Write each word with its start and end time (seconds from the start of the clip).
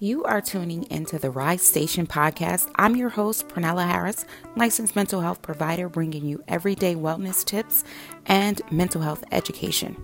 You 0.00 0.22
are 0.22 0.40
tuning 0.40 0.84
into 0.92 1.18
the 1.18 1.28
Rise 1.28 1.62
Station 1.62 2.06
podcast. 2.06 2.70
I'm 2.76 2.94
your 2.94 3.08
host, 3.08 3.48
Pranella 3.48 3.84
Harris, 3.84 4.24
licensed 4.54 4.94
mental 4.94 5.20
health 5.20 5.42
provider, 5.42 5.88
bringing 5.88 6.24
you 6.24 6.40
everyday 6.46 6.94
wellness 6.94 7.44
tips 7.44 7.82
and 8.26 8.62
mental 8.70 9.02
health 9.02 9.24
education. 9.32 10.00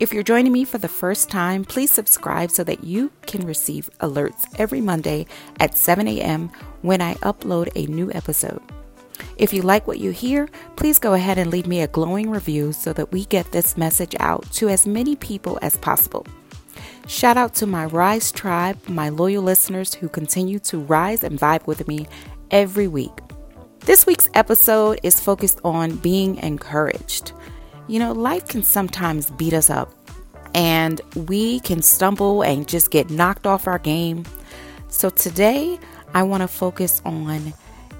If 0.00 0.12
you're 0.12 0.24
joining 0.24 0.50
me 0.50 0.64
for 0.64 0.78
the 0.78 0.88
first 0.88 1.30
time, 1.30 1.64
please 1.64 1.92
subscribe 1.92 2.50
so 2.50 2.64
that 2.64 2.82
you 2.82 3.12
can 3.28 3.46
receive 3.46 3.88
alerts 4.00 4.44
every 4.58 4.80
Monday 4.80 5.24
at 5.60 5.76
7 5.78 6.08
a.m. 6.08 6.50
when 6.82 7.00
I 7.00 7.14
upload 7.14 7.70
a 7.76 7.88
new 7.88 8.10
episode. 8.10 8.60
If 9.36 9.52
you 9.52 9.62
like 9.62 9.86
what 9.86 10.00
you 10.00 10.10
hear, 10.10 10.48
please 10.74 10.98
go 10.98 11.14
ahead 11.14 11.38
and 11.38 11.52
leave 11.52 11.68
me 11.68 11.82
a 11.82 11.86
glowing 11.86 12.28
review 12.28 12.72
so 12.72 12.92
that 12.94 13.12
we 13.12 13.24
get 13.26 13.52
this 13.52 13.76
message 13.76 14.16
out 14.18 14.50
to 14.54 14.68
as 14.68 14.84
many 14.84 15.14
people 15.14 15.60
as 15.62 15.76
possible. 15.76 16.26
Shout 17.08 17.38
out 17.38 17.54
to 17.54 17.66
my 17.66 17.86
Rise 17.86 18.30
Tribe, 18.30 18.86
my 18.86 19.08
loyal 19.08 19.42
listeners 19.42 19.94
who 19.94 20.10
continue 20.10 20.58
to 20.58 20.78
rise 20.78 21.24
and 21.24 21.40
vibe 21.40 21.66
with 21.66 21.88
me 21.88 22.06
every 22.50 22.86
week. 22.86 23.22
This 23.80 24.04
week's 24.04 24.28
episode 24.34 25.00
is 25.02 25.18
focused 25.18 25.58
on 25.64 25.96
being 25.96 26.36
encouraged. 26.36 27.32
You 27.86 27.98
know, 27.98 28.12
life 28.12 28.46
can 28.48 28.62
sometimes 28.62 29.30
beat 29.30 29.54
us 29.54 29.70
up 29.70 29.90
and 30.52 31.00
we 31.16 31.60
can 31.60 31.80
stumble 31.80 32.42
and 32.42 32.68
just 32.68 32.90
get 32.90 33.08
knocked 33.08 33.46
off 33.46 33.66
our 33.66 33.78
game. 33.78 34.26
So 34.88 35.08
today, 35.08 35.80
I 36.12 36.24
want 36.24 36.42
to 36.42 36.48
focus 36.48 37.00
on 37.06 37.54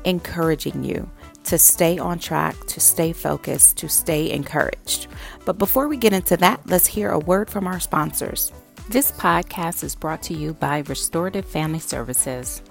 encouraging 0.05 0.85
you 0.85 1.09
to 1.45 1.57
stay 1.57 1.99
on 1.99 2.19
track, 2.19 2.55
to 2.67 2.79
stay 2.79 3.15
focused, 3.15 3.79
to 3.79 3.89
stay 3.89 4.31
encouraged. 4.31 5.07
But 5.47 5.57
before 5.57 5.89
we 5.89 5.97
get 5.97 6.13
into 6.13 6.37
that, 6.37 6.61
let's 6.67 6.87
hear 6.87 7.11
a 7.11 7.19
word 7.19 7.49
from 7.49 7.67
our 7.67 7.81
sponsors. 7.81 8.53
This 8.91 9.13
podcast 9.13 9.85
is 9.85 9.95
brought 9.95 10.23
to 10.23 10.33
you 10.33 10.55
by 10.55 10.83
Restorative 10.89 11.45
Family 11.45 11.79
Services. 11.79 12.63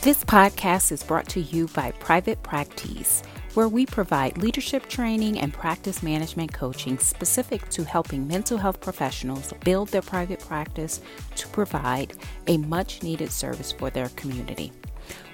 This 0.04 0.24
podcast 0.24 0.92
is 0.92 1.02
brought 1.02 1.28
to 1.30 1.42
you 1.42 1.68
by 1.70 1.90
Private 1.94 2.44
Practice 2.44 3.24
where 3.54 3.68
we 3.68 3.86
provide 3.86 4.38
leadership 4.38 4.88
training 4.88 5.40
and 5.40 5.54
practice 5.54 6.02
management 6.02 6.54
coaching 6.54 6.98
specific 6.98 7.68
to 7.70 7.84
helping 7.84 8.28
mental 8.28 8.58
health 8.58 8.80
professionals 8.80 9.54
build 9.64 9.90
their 9.90 10.02
private 10.02 10.40
practice 10.40 11.02
to 11.36 11.48
provide 11.50 12.14
a 12.48 12.58
much 12.58 13.04
needed 13.04 13.32
service 13.32 13.72
for 13.72 13.90
their 13.90 14.10
community. 14.10 14.72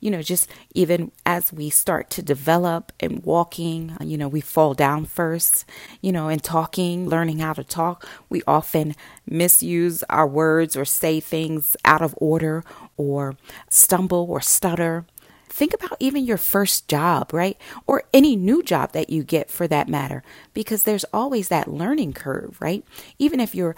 you 0.00 0.10
know, 0.10 0.22
just 0.22 0.48
even 0.74 1.10
as 1.26 1.52
we 1.52 1.70
start 1.70 2.10
to 2.10 2.22
develop 2.22 2.92
and 3.00 3.24
walking, 3.24 3.96
you 4.00 4.16
know, 4.16 4.28
we 4.28 4.40
fall 4.40 4.74
down 4.74 5.04
first, 5.04 5.64
you 6.00 6.12
know, 6.12 6.28
and 6.28 6.42
talking, 6.42 7.08
learning 7.08 7.38
how 7.38 7.52
to 7.52 7.64
talk, 7.64 8.06
we 8.28 8.42
often 8.46 8.94
misuse 9.26 10.02
our 10.04 10.26
words 10.26 10.76
or 10.76 10.84
say 10.84 11.20
things 11.20 11.76
out 11.84 12.02
of 12.02 12.14
order 12.18 12.64
or 12.96 13.36
stumble 13.68 14.26
or 14.28 14.40
stutter. 14.40 15.04
Think 15.50 15.74
about 15.74 15.96
even 15.98 16.24
your 16.24 16.36
first 16.36 16.86
job, 16.88 17.32
right? 17.32 17.56
Or 17.86 18.04
any 18.12 18.36
new 18.36 18.62
job 18.62 18.92
that 18.92 19.10
you 19.10 19.24
get 19.24 19.50
for 19.50 19.66
that 19.66 19.88
matter, 19.88 20.22
because 20.54 20.84
there's 20.84 21.04
always 21.12 21.48
that 21.48 21.66
learning 21.66 22.12
curve, 22.12 22.56
right? 22.60 22.84
Even 23.18 23.40
if 23.40 23.54
you're 23.54 23.74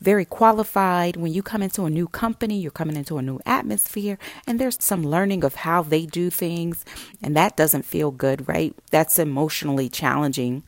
very 0.00 0.24
qualified. 0.24 1.16
When 1.16 1.32
you 1.32 1.42
come 1.42 1.62
into 1.62 1.84
a 1.84 1.90
new 1.90 2.08
company, 2.08 2.58
you're 2.58 2.70
coming 2.70 2.96
into 2.96 3.18
a 3.18 3.22
new 3.22 3.40
atmosphere, 3.44 4.18
and 4.46 4.58
there's 4.58 4.82
some 4.82 5.02
learning 5.02 5.44
of 5.44 5.56
how 5.56 5.82
they 5.82 6.06
do 6.06 6.30
things, 6.30 6.84
and 7.22 7.36
that 7.36 7.56
doesn't 7.56 7.84
feel 7.84 8.10
good, 8.10 8.48
right? 8.48 8.74
That's 8.90 9.18
emotionally 9.18 9.88
challenging. 9.88 10.62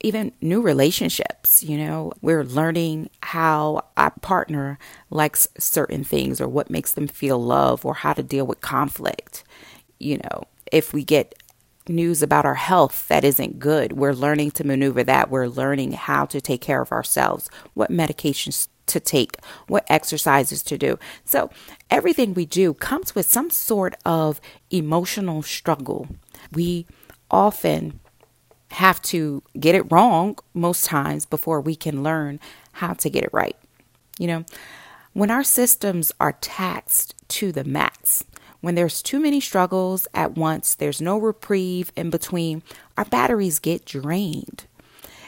Even 0.00 0.32
new 0.40 0.60
relationships, 0.60 1.64
you 1.64 1.76
know, 1.76 2.12
we're 2.22 2.44
learning 2.44 3.10
how 3.20 3.84
our 3.96 4.12
partner 4.12 4.78
likes 5.10 5.48
certain 5.58 6.04
things 6.04 6.40
or 6.40 6.46
what 6.46 6.70
makes 6.70 6.92
them 6.92 7.08
feel 7.08 7.42
love 7.42 7.84
or 7.84 7.94
how 7.94 8.12
to 8.12 8.22
deal 8.22 8.46
with 8.46 8.60
conflict. 8.60 9.42
You 9.98 10.18
know, 10.18 10.44
if 10.70 10.92
we 10.92 11.02
get 11.02 11.34
news 11.88 12.22
about 12.22 12.44
our 12.44 12.54
health 12.54 13.08
that 13.08 13.24
isn't 13.24 13.58
good. 13.58 13.92
We're 13.92 14.12
learning 14.12 14.52
to 14.52 14.64
maneuver 14.64 15.04
that. 15.04 15.30
We're 15.30 15.48
learning 15.48 15.92
how 15.92 16.26
to 16.26 16.40
take 16.40 16.60
care 16.60 16.82
of 16.82 16.92
ourselves, 16.92 17.50
what 17.74 17.90
medications 17.90 18.68
to 18.86 19.00
take, 19.00 19.36
what 19.66 19.84
exercises 19.88 20.62
to 20.64 20.78
do. 20.78 20.98
So, 21.24 21.50
everything 21.90 22.34
we 22.34 22.46
do 22.46 22.74
comes 22.74 23.14
with 23.14 23.26
some 23.26 23.50
sort 23.50 23.94
of 24.04 24.40
emotional 24.70 25.42
struggle. 25.42 26.08
We 26.52 26.86
often 27.30 28.00
have 28.72 29.00
to 29.00 29.42
get 29.58 29.74
it 29.74 29.90
wrong 29.90 30.38
most 30.54 30.84
times 30.84 31.24
before 31.26 31.60
we 31.60 31.74
can 31.74 32.02
learn 32.02 32.40
how 32.72 32.92
to 32.94 33.10
get 33.10 33.24
it 33.24 33.30
right. 33.32 33.56
You 34.18 34.26
know, 34.26 34.44
when 35.12 35.30
our 35.30 35.44
systems 35.44 36.12
are 36.20 36.32
taxed 36.32 37.14
to 37.28 37.52
the 37.52 37.64
max, 37.64 38.24
when 38.60 38.74
there's 38.74 39.02
too 39.02 39.20
many 39.20 39.40
struggles 39.40 40.08
at 40.14 40.36
once, 40.36 40.74
there's 40.74 41.00
no 41.00 41.18
reprieve 41.18 41.92
in 41.96 42.10
between, 42.10 42.62
our 42.96 43.04
batteries 43.04 43.58
get 43.58 43.84
drained. 43.84 44.66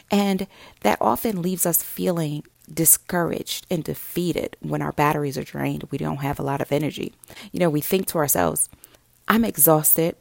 And 0.09 0.47
that 0.81 0.97
often 0.99 1.41
leaves 1.41 1.65
us 1.65 1.81
feeling 1.81 2.43
discouraged 2.71 3.65
and 3.69 3.83
defeated 3.83 4.57
when 4.59 4.81
our 4.81 4.91
batteries 4.91 5.37
are 5.37 5.43
drained. 5.43 5.87
We 5.91 5.97
don't 5.97 6.17
have 6.17 6.39
a 6.39 6.43
lot 6.43 6.61
of 6.61 6.71
energy. 6.71 7.13
You 7.51 7.59
know, 7.59 7.69
we 7.69 7.81
think 7.81 8.07
to 8.07 8.17
ourselves, 8.17 8.69
I'm 9.27 9.45
exhausted. 9.45 10.15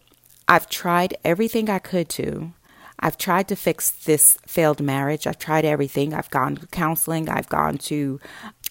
I've 0.46 0.68
tried 0.68 1.16
everything 1.24 1.68
I 1.68 1.78
could 1.78 2.08
to. 2.10 2.52
I've 3.00 3.16
tried 3.16 3.48
to 3.48 3.56
fix 3.56 3.90
this 3.90 4.38
failed 4.46 4.80
marriage. 4.80 5.26
I've 5.26 5.38
tried 5.38 5.64
everything. 5.64 6.12
I've 6.12 6.30
gone 6.30 6.56
to 6.56 6.66
counseling. 6.68 7.28
I've 7.28 7.48
gone 7.48 7.78
to 7.78 8.20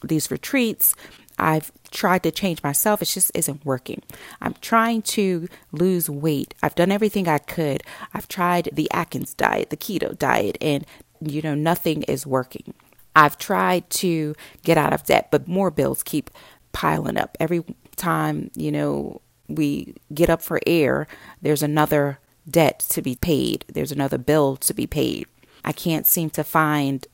these 0.04 0.30
retreats. 0.30 0.96
I've 1.40 1.72
tried 1.92 2.24
to 2.24 2.32
change 2.32 2.62
myself. 2.64 3.02
It 3.02 3.06
just 3.06 3.32
isn't 3.34 3.66
working. 3.66 4.02
I'm 4.42 4.56
trying 4.62 5.02
to 5.04 5.48
lose 5.72 6.10
weight. 6.10 6.54
I've 6.62 6.76
done 6.76 6.92
everything 6.92 7.28
I 7.28 7.38
could. 7.40 7.84
I've 8.14 8.28
tried 8.28 8.70
the 8.74 8.90
Atkins 8.92 9.34
diet, 9.34 9.70
the 9.70 9.78
keto 9.78 10.18
diet, 10.18 10.58
and 10.62 10.86
you 11.22 11.42
know, 11.42 11.56
nothing 11.56 12.04
is 12.04 12.26
working. 12.26 12.74
I've 13.16 13.38
tried 13.38 13.90
to 13.92 14.36
get 14.64 14.78
out 14.78 14.94
of 14.94 15.04
debt, 15.04 15.30
but 15.32 15.48
more 15.48 15.72
bills 15.72 16.04
keep 16.04 16.30
piling 16.72 17.18
up. 17.18 17.36
Every 17.40 17.64
time, 17.96 18.52
you 18.56 18.72
know, 18.72 19.22
we 19.48 19.96
get 20.14 20.30
up 20.30 20.42
for 20.42 20.60
air, 20.66 21.08
there's 21.42 21.64
another 21.64 22.20
debt 22.50 22.80
to 22.90 23.02
be 23.02 23.16
paid, 23.16 23.66
there's 23.68 23.92
another 23.92 24.18
bill 24.18 24.56
to 24.58 24.74
be 24.74 24.88
paid. 24.88 25.28
I 25.66 25.72
can't 25.72 26.06
seem 26.06 26.30
to 26.32 26.44
find 26.44 27.06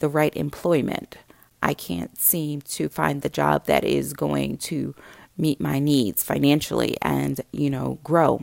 the 0.00 0.08
right 0.08 0.34
employment. 0.36 1.16
I 1.62 1.74
can't 1.74 2.18
seem 2.18 2.60
to 2.62 2.88
find 2.88 3.22
the 3.22 3.28
job 3.28 3.66
that 3.66 3.84
is 3.84 4.12
going 4.12 4.58
to 4.58 4.94
meet 5.38 5.60
my 5.60 5.78
needs 5.78 6.22
financially 6.22 6.96
and, 7.00 7.40
you 7.52 7.70
know, 7.70 7.98
grow. 8.04 8.42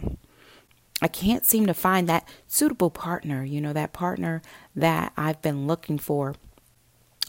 I 1.02 1.08
can't 1.08 1.46
seem 1.46 1.66
to 1.68 1.74
find 1.74 2.10
that 2.10 2.28
suitable 2.48 2.90
partner, 2.90 3.44
you 3.44 3.62
know, 3.62 3.74
that 3.74 3.94
partner 3.94 4.42
that 4.76 5.14
I've 5.16 5.42
been 5.42 5.68
looking 5.68 5.98
for 5.98 6.36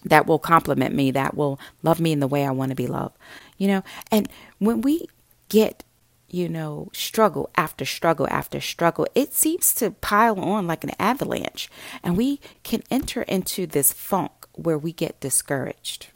that 0.05 0.27
will 0.27 0.39
compliment 0.39 0.95
me, 0.95 1.11
that 1.11 1.37
will 1.37 1.61
love 1.83 2.01
me 2.01 2.13
in 2.13 2.21
the 2.21 2.27
way 2.27 2.47
I 2.47 2.51
want 2.51 2.71
to 2.71 2.77
be 2.77 2.87
loved, 2.87 3.17
you 3.59 3.69
know. 3.69 3.83
And 4.11 4.29
when 4.59 4.81
we 4.81 5.09
get, 5.49 5.85
you 6.33 6.49
know, 6.49 6.89
struggle 6.93 7.51
after 7.57 7.85
struggle 7.85 8.27
after 8.31 8.61
struggle, 8.61 9.07
it 9.15 9.35
seems 9.35 9.75
to 9.75 9.91
pile 9.91 10.39
on 10.41 10.67
like 10.67 10.85
an 10.85 10.93
avalanche, 10.99 11.69
and 12.03 12.17
we 12.17 12.41
can 12.63 12.83
enter 12.91 13.23
into 13.23 13.67
this 13.67 13.93
funk 13.93 14.33
where 14.55 14.79
we 14.79 14.93
get 14.93 15.21
discouraged. 15.21 16.09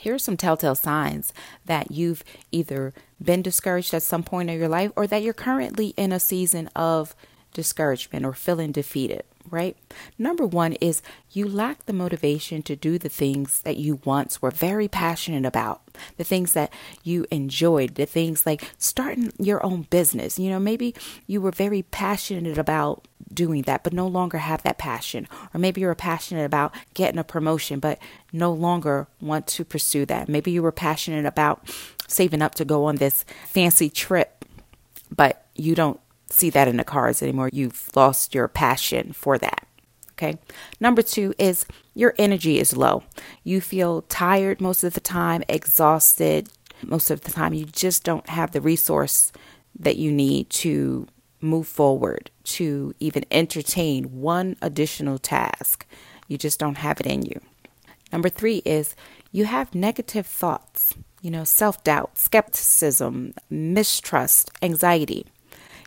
here 0.00 0.14
are 0.14 0.18
some 0.18 0.36
telltale 0.36 0.74
signs 0.74 1.32
that 1.64 1.90
you've 1.90 2.24
either 2.52 2.92
been 3.22 3.42
discouraged 3.42 3.94
at 3.94 4.02
some 4.02 4.22
point 4.22 4.50
in 4.50 4.58
your 4.58 4.68
life 4.68 4.90
or 4.96 5.06
that 5.06 5.22
you're 5.22 5.32
currently 5.32 5.94
in 5.96 6.12
a 6.12 6.20
season 6.20 6.68
of 6.76 7.14
discouragement 7.52 8.24
or 8.26 8.32
feeling 8.34 8.72
defeated, 8.72 9.24
right? 9.50 9.76
Number 10.18 10.46
one 10.46 10.74
is 10.74 11.02
you 11.30 11.46
lack 11.46 11.86
the 11.86 11.92
motivation 11.92 12.62
to 12.62 12.76
do 12.76 12.98
the 12.98 13.08
things 13.08 13.60
that 13.60 13.76
you 13.76 14.00
once 14.04 14.40
were 14.40 14.50
very 14.50 14.88
passionate 14.88 15.44
about, 15.46 15.82
the 16.16 16.24
things 16.24 16.52
that 16.54 16.72
you 17.02 17.26
enjoyed, 17.30 17.94
the 17.94 18.06
things 18.06 18.46
like 18.46 18.70
starting 18.78 19.32
your 19.38 19.64
own 19.64 19.82
business. 19.82 20.38
You 20.38 20.50
know, 20.50 20.58
maybe 20.58 20.94
you 21.26 21.40
were 21.40 21.50
very 21.50 21.82
passionate 21.82 22.58
about 22.58 23.06
doing 23.32 23.62
that, 23.62 23.84
but 23.84 23.92
no 23.92 24.06
longer 24.06 24.38
have 24.38 24.62
that 24.62 24.78
passion. 24.78 25.28
Or 25.52 25.58
maybe 25.58 25.80
you 25.80 25.86
were 25.86 25.94
passionate 25.94 26.44
about 26.44 26.74
getting 26.94 27.18
a 27.18 27.24
promotion, 27.24 27.80
but 27.80 27.98
no 28.32 28.52
longer 28.52 29.08
want 29.20 29.46
to 29.48 29.64
pursue 29.64 30.06
that. 30.06 30.28
Maybe 30.28 30.50
you 30.50 30.62
were 30.62 30.72
passionate 30.72 31.26
about 31.26 31.68
saving 32.06 32.42
up 32.42 32.54
to 32.56 32.64
go 32.64 32.84
on 32.84 32.96
this 32.96 33.24
fancy 33.46 33.90
trip, 33.90 34.44
but 35.14 35.46
you 35.54 35.74
don't 35.74 36.00
see 36.34 36.50
that 36.50 36.68
in 36.68 36.76
the 36.76 36.84
cards 36.84 37.22
anymore. 37.22 37.50
You've 37.52 37.90
lost 37.94 38.34
your 38.34 38.48
passion 38.48 39.12
for 39.12 39.38
that. 39.38 39.66
Okay. 40.12 40.38
Number 40.80 41.02
two 41.02 41.34
is 41.38 41.66
your 41.94 42.14
energy 42.18 42.58
is 42.58 42.76
low. 42.76 43.02
You 43.42 43.60
feel 43.60 44.02
tired 44.02 44.60
most 44.60 44.84
of 44.84 44.94
the 44.94 45.00
time, 45.00 45.42
exhausted 45.48 46.48
most 46.82 47.10
of 47.10 47.22
the 47.22 47.32
time. 47.32 47.54
You 47.54 47.64
just 47.64 48.04
don't 48.04 48.28
have 48.28 48.52
the 48.52 48.60
resource 48.60 49.32
that 49.78 49.96
you 49.96 50.12
need 50.12 50.50
to 50.50 51.08
move 51.40 51.68
forward, 51.68 52.30
to 52.44 52.94
even 53.00 53.24
entertain 53.30 54.04
one 54.20 54.56
additional 54.62 55.18
task. 55.18 55.86
You 56.26 56.38
just 56.38 56.58
don't 56.58 56.78
have 56.78 57.00
it 57.00 57.06
in 57.06 57.22
you. 57.22 57.40
Number 58.12 58.28
three 58.28 58.62
is 58.64 58.96
you 59.30 59.44
have 59.44 59.74
negative 59.74 60.26
thoughts, 60.26 60.94
you 61.20 61.30
know, 61.30 61.44
self 61.44 61.84
doubt, 61.84 62.16
skepticism, 62.16 63.34
mistrust, 63.50 64.50
anxiety. 64.62 65.26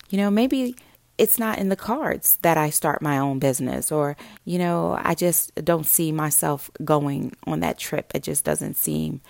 You 0.10 0.18
know, 0.18 0.32
maybe 0.32 0.76
it's 1.18 1.40
not 1.40 1.58
in 1.58 1.70
the 1.70 1.76
cards 1.76 2.38
that 2.44 2.58
I 2.58 2.70
start 2.70 3.02
my 3.02 3.18
own 3.18 3.40
business, 3.40 3.92
or, 3.92 4.16
you 4.46 4.60
know, 4.60 4.98
I 5.02 5.16
just 5.16 5.54
don't 5.56 5.86
see 5.86 6.12
myself 6.12 6.70
going 6.84 7.36
on 7.46 7.60
that 7.62 7.80
trip. 7.80 8.12
It 8.14 8.24
just 8.24 8.46
doesn't 8.46 8.76
seem 8.76 9.22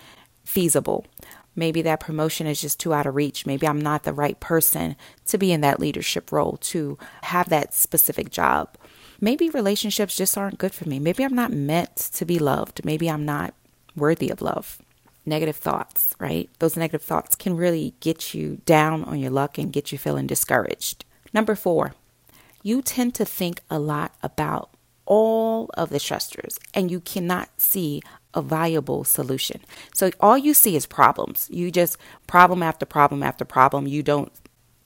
feasible. 0.43 1.05
Maybe 1.55 1.81
that 1.81 1.99
promotion 1.99 2.45
is 2.45 2.61
just 2.61 2.79
too 2.79 2.93
out 2.93 3.07
of 3.07 3.15
reach. 3.15 3.45
Maybe 3.45 3.67
I'm 3.67 3.81
not 3.81 4.03
the 4.03 4.13
right 4.13 4.39
person 4.39 4.95
to 5.27 5.37
be 5.37 5.51
in 5.51 5.61
that 5.61 5.79
leadership 5.79 6.31
role, 6.31 6.57
to 6.57 6.97
have 7.23 7.49
that 7.49 7.73
specific 7.73 8.29
job. 8.29 8.77
Maybe 9.19 9.49
relationships 9.49 10.15
just 10.15 10.37
aren't 10.37 10.59
good 10.59 10.73
for 10.73 10.87
me. 10.87 10.99
Maybe 10.99 11.23
I'm 11.23 11.33
not 11.33 11.51
meant 11.51 11.95
to 11.95 12.25
be 12.25 12.37
loved. 12.37 12.85
Maybe 12.85 13.09
I'm 13.09 13.25
not 13.25 13.55
worthy 13.95 14.29
of 14.29 14.43
love. 14.43 14.77
Negative 15.27 15.57
thoughts, 15.57 16.15
right? 16.19 16.49
Those 16.59 16.77
negative 16.77 17.01
thoughts 17.01 17.35
can 17.35 17.57
really 17.57 17.93
get 17.99 18.33
you 18.33 18.61
down 18.65 19.03
on 19.03 19.19
your 19.19 19.29
luck 19.29 19.57
and 19.57 19.73
get 19.73 19.91
you 19.91 19.97
feeling 19.97 20.25
discouraged. 20.25 21.03
Number 21.33 21.53
four, 21.53 21.95
you 22.63 22.81
tend 22.81 23.13
to 23.15 23.25
think 23.25 23.59
a 23.69 23.77
lot 23.77 24.15
about 24.23 24.69
all 25.05 25.69
of 25.73 25.89
the 25.89 25.97
stressors 25.97 26.57
and 26.73 26.89
you 26.89 27.01
cannot 27.01 27.49
see 27.59 28.01
a 28.33 28.41
viable 28.41 29.03
solution. 29.03 29.59
So 29.93 30.11
all 30.21 30.37
you 30.37 30.53
see 30.53 30.77
is 30.77 30.85
problems. 30.85 31.49
You 31.51 31.71
just 31.71 31.97
problem 32.27 32.63
after 32.63 32.85
problem 32.85 33.21
after 33.21 33.43
problem. 33.43 33.85
You 33.85 34.03
don't 34.03 34.31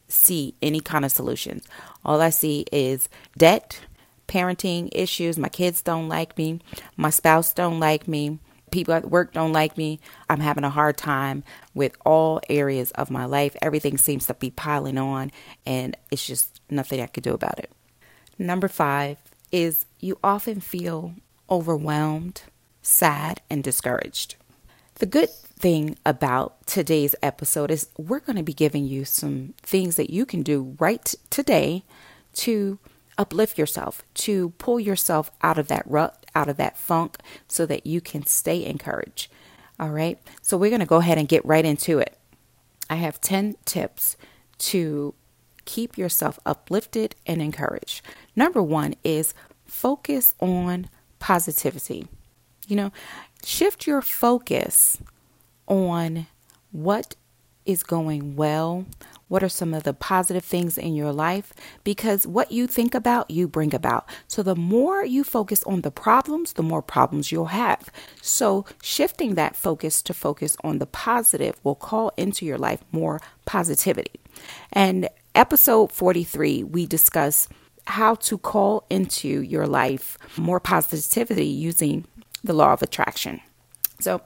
see 0.08 0.56
any 0.60 0.80
kind 0.80 1.06
of 1.06 1.12
solutions. 1.12 1.68
All 2.04 2.20
I 2.20 2.32
see 2.32 2.66
is 2.72 3.10
debt, 3.38 3.82
parenting 4.28 4.90
issues. 4.92 5.38
My 5.38 5.50
kids 5.50 5.84
don't 5.84 6.10
like 6.10 6.36
me. 6.36 6.62
My 6.98 7.12
spouse 7.12 7.54
don't 7.54 7.80
like 7.80 8.08
me. 8.08 8.40
People 8.72 8.94
at 8.94 9.10
work 9.10 9.34
don't 9.34 9.54
like 9.54 9.78
me. 9.78 10.00
I'm 10.30 10.40
having 10.40 10.64
a 10.64 10.70
hard 10.70 10.98
time 10.98 11.44
with 11.74 11.96
all 12.06 12.42
areas 12.50 12.92
of 12.92 13.12
my 13.12 13.26
life. 13.26 13.56
Everything 13.62 13.98
seems 13.98 14.26
to 14.28 14.34
be 14.34 14.50
piling 14.50 14.98
on, 14.98 15.32
and 15.66 15.96
it's 16.10 16.26
just 16.26 16.60
nothing 16.70 17.02
I 17.02 17.08
could 17.08 17.24
do 17.24 17.34
about 17.34 17.60
it. 17.60 17.72
Number 18.40 18.68
five 18.68 19.18
is 19.52 19.86
you 20.00 20.18
often 20.24 20.62
feel 20.62 21.14
overwhelmed 21.50 22.44
sad, 22.82 23.42
and 23.50 23.64
discouraged. 23.64 24.36
The 24.96 25.06
good 25.06 25.30
thing 25.30 25.98
about 26.06 26.66
today's 26.66 27.16
episode 27.22 27.72
is 27.72 27.90
we're 27.98 28.20
going 28.20 28.38
to 28.38 28.44
be 28.44 28.54
giving 28.54 28.86
you 28.86 29.06
some 29.06 29.54
things 29.62 29.96
that 29.96 30.10
you 30.10 30.26
can 30.26 30.42
do 30.42 30.76
right 30.80 31.14
today 31.30 31.84
to 32.34 32.80
uplift 33.18 33.58
yourself, 33.58 34.04
to 34.16 34.50
pull 34.58 34.80
yourself 34.80 35.32
out 35.42 35.58
of 35.58 35.68
that 35.68 35.84
rut, 35.86 36.21
out 36.36 36.50
of 36.50 36.58
that 36.58 36.78
funk, 36.78 37.18
so 37.48 37.66
that 37.66 37.86
you 37.86 38.02
can 38.02 38.26
stay 38.26 38.66
encouraged. 38.66 39.32
All 39.80 39.90
right. 39.90 40.20
So 40.42 40.58
we're 40.58 40.70
going 40.70 40.80
to 40.82 40.86
go 40.86 40.98
ahead 40.98 41.18
and 41.18 41.28
get 41.28 41.46
right 41.46 41.66
into 41.66 42.00
it. 42.00 42.18
I 42.90 42.96
have 42.96 43.22
10 43.22 43.56
tips 43.66 44.18
to 44.60 45.14
keep 45.66 45.98
yourself 45.98 46.40
uplifted 46.46 47.16
and 47.26 47.42
encouraged. 47.42 48.02
Number 48.36 48.62
one 48.62 48.96
is 49.04 49.34
focus 49.66 50.36
on 50.40 50.90
positivity. 51.20 52.08
You 52.68 52.76
know, 52.76 52.92
shift 53.44 53.88
your 53.88 54.02
focus 54.02 54.98
on 55.68 56.28
what 56.72 57.16
is 57.72 57.84
going 57.84 58.36
well. 58.36 58.86
What 59.28 59.44
are 59.44 59.50
some 59.50 59.74
of 59.74 59.84
the 59.84 59.94
positive 59.94 60.44
things 60.44 60.78
in 60.78 60.94
your 60.94 61.14
life? 61.14 61.54
Because 61.86 62.28
what 62.28 62.52
you 62.52 62.68
think 62.68 62.94
about, 62.94 63.32
you 63.32 63.48
bring 63.48 63.74
about. 63.74 64.10
So, 64.28 64.44
the 64.44 64.58
more 64.58 65.06
you 65.06 65.24
focus 65.24 65.64
on 65.64 65.82
the 65.82 65.92
problems, 65.92 66.54
the 66.54 66.64
more 66.64 66.82
problems 66.82 67.32
you'll 67.32 67.46
have. 67.46 67.90
So, 68.22 68.66
shifting 68.82 69.36
that 69.36 69.56
focus 69.56 70.02
to 70.04 70.14
focus 70.14 70.58
on 70.64 70.80
the 70.80 70.86
positive 70.86 71.56
will 71.64 71.76
call 71.76 72.12
into 72.18 72.46
your 72.46 72.58
life 72.58 72.84
more 72.92 73.22
positivity. 73.46 74.20
And 74.74 75.08
episode 75.34 75.94
43, 75.94 76.64
we 76.66 76.86
discuss 76.86 77.48
how 77.88 78.16
to 78.16 78.38
call 78.38 78.86
into 78.90 79.42
your 79.42 79.66
life 79.66 80.18
more 80.38 80.60
positivity 80.60 81.48
using 81.48 82.06
the 82.44 82.54
law 82.54 82.74
of 82.74 82.82
attraction. 82.82 83.40
So 84.00 84.22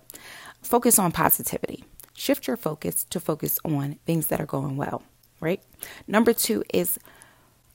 focus 0.61 0.99
on 0.99 1.11
positivity. 1.11 1.83
Shift 2.15 2.47
your 2.47 2.57
focus 2.57 3.03
to 3.11 3.19
focus 3.19 3.59
on 3.63 3.99
things 4.05 4.27
that 4.27 4.41
are 4.41 4.45
going 4.45 4.77
well, 4.77 5.03
right? 5.39 5.61
Number 6.07 6.33
two 6.33 6.63
is 6.73 6.97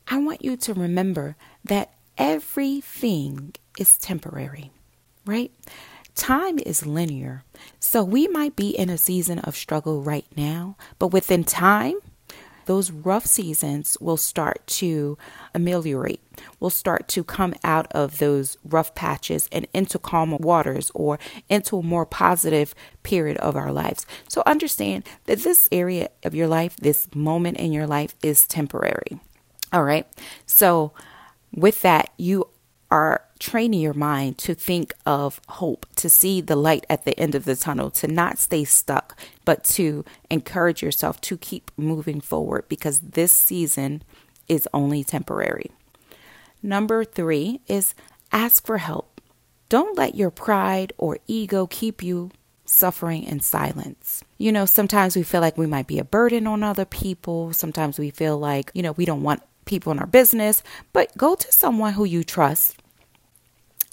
I 0.09 0.19
want 0.19 0.43
you 0.45 0.57
to 0.57 0.75
remember 0.75 1.37
that 1.65 1.93
everything 2.19 3.55
is 3.79 3.97
temporary, 3.99 4.73
right? 5.25 5.53
Time 6.17 6.59
is 6.59 6.85
linear. 6.85 7.45
So 7.79 8.03
we 8.03 8.27
might 8.29 8.57
be 8.57 8.71
in 8.71 8.91
a 8.91 8.99
season 8.99 9.39
of 9.41 9.57
struggle 9.57 10.03
right 10.03 10.27
now, 10.37 10.77
but 10.99 11.09
within 11.09 11.45
time, 11.45 11.95
those 12.71 12.93
rough 12.93 13.27
seasons 13.27 13.99
will 14.01 14.17
start 14.17 14.65
to 14.65 15.19
ameliorate, 15.57 16.21
will 16.61 16.71
start 16.71 17.09
to 17.09 17.25
come 17.25 17.53
out 17.65 17.91
of 17.91 18.19
those 18.19 18.57
rough 18.65 18.95
patches 18.95 19.49
and 19.51 19.67
into 19.75 19.99
calmer 19.99 20.37
waters 20.37 20.93
or 20.95 21.19
into 21.49 21.79
a 21.79 21.83
more 21.83 22.07
positive 22.07 22.73
period 23.03 23.37
of 23.39 23.57
our 23.57 23.73
lives. 23.73 24.07
So 24.29 24.45
understand 24.47 25.03
that 25.25 25.41
this 25.41 25.69
area 25.73 26.11
of 26.23 26.33
your 26.33 26.47
life, 26.47 26.77
this 26.77 27.09
moment 27.13 27.57
in 27.57 27.73
your 27.73 27.89
life 27.89 28.15
is 28.23 28.47
temporary. 28.47 29.19
All 29.73 29.83
right. 29.83 30.07
So 30.47 30.93
with 31.53 31.83
that, 31.83 32.13
you 32.19 32.47
are 32.89 33.25
training 33.41 33.81
your 33.81 33.95
mind 33.95 34.39
to 34.39 34.55
think 34.55 34.95
of 35.05 35.41
hope, 35.49 35.87
to 35.97 36.09
see 36.09 36.41
the 36.41 36.55
light 36.55 36.87
at 36.89 37.05
the 37.05 37.19
end 37.19 37.35
of 37.35 37.45
the 37.45 37.57
tunnel, 37.57 37.91
to 37.91 38.07
not 38.07 38.39
stay 38.39 38.65
stuck, 38.65 39.19
but 39.45 39.65
to 39.65 40.05
encourage 40.31 40.83
yourself 40.83 41.21
to 41.23 41.37
keep 41.37 41.71
moving 41.77 42.21
forward 42.21 42.69
because 42.69 43.01
this 43.01 43.33
season 43.33 44.03
is 44.47 44.69
only 44.73 45.03
temporary. 45.03 45.71
Number 46.63 47.03
three 47.03 47.61
is 47.67 47.95
ask 48.31 48.65
for 48.65 48.79
help. 48.79 49.21
Don't 49.71 49.97
let 49.97 50.15
your 50.15 50.31
pride 50.31 50.93
or 50.99 51.19
ego 51.27 51.67
keep 51.67 52.03
you 52.03 52.31
suffering 52.65 53.25
in 53.25 53.41
silence. 53.41 54.23
You 54.37 54.53
know, 54.53 54.67
sometimes 54.67 55.17
we 55.17 55.23
feel 55.23 55.41
like 55.41 55.57
we 55.57 55.67
might 55.67 55.87
be 55.87 55.99
a 55.99 56.05
burden 56.05 56.47
on 56.47 56.63
other 56.63 56.85
people. 56.85 57.53
Sometimes 57.53 57.99
we 57.99 58.11
feel 58.11 58.39
like, 58.39 58.71
you 58.75 58.83
know, 58.83 58.93
we 58.93 59.05
don't 59.05 59.23
want 59.23 59.43
people 59.65 59.93
in 59.93 59.99
our 59.99 60.07
business, 60.07 60.63
but 60.93 61.17
go 61.17 61.35
to 61.35 61.53
someone 61.53 61.95
who 61.95 62.05
you 62.05 62.23
trust 62.23 62.80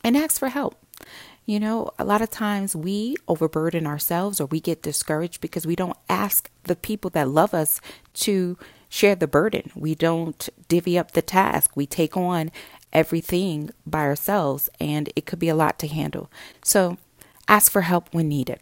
and 0.07 0.15
ask 0.15 0.39
for 0.39 0.47
help. 0.47 0.77
You 1.45 1.59
know, 1.59 1.91
a 1.99 2.05
lot 2.05 2.21
of 2.21 2.29
times 2.29 2.75
we 2.75 3.17
overburden 3.27 3.85
ourselves 3.85 4.39
or 4.39 4.45
we 4.45 4.61
get 4.61 4.81
discouraged 4.81 5.41
because 5.41 5.67
we 5.67 5.75
don't 5.75 5.97
ask 6.09 6.49
the 6.63 6.77
people 6.77 7.09
that 7.11 7.27
love 7.27 7.53
us 7.53 7.81
to 8.13 8.57
share 8.87 9.15
the 9.15 9.27
burden. 9.27 9.69
We 9.75 9.95
don't 9.95 10.47
divvy 10.69 10.97
up 10.97 11.11
the 11.11 11.21
task. 11.21 11.75
We 11.75 11.85
take 11.85 12.15
on 12.15 12.51
everything 12.93 13.69
by 13.85 14.03
ourselves, 14.03 14.69
and 14.79 15.11
it 15.15 15.25
could 15.25 15.39
be 15.39 15.49
a 15.49 15.55
lot 15.55 15.77
to 15.79 15.87
handle. 15.87 16.31
So 16.63 16.97
ask 17.49 17.69
for 17.69 17.81
help 17.81 18.13
when 18.13 18.29
needed. 18.29 18.59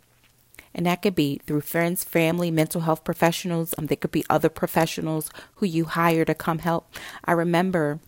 And 0.74 0.88
that 0.88 1.04
could 1.04 1.16
be 1.16 1.42
through 1.46 1.62
friends, 1.62 2.04
family, 2.04 2.50
mental 2.50 2.82
health 2.82 3.04
professionals. 3.04 3.76
Um, 3.78 3.86
there 3.86 3.98
could 3.98 4.12
be 4.12 4.26
other 4.32 4.50
professionals 4.50 5.30
who 5.56 5.68
you 5.68 5.86
hire 5.86 6.26
to 6.26 6.34
come 6.34 6.60
help. 6.60 6.92
I 7.24 7.34
remember 7.34 8.00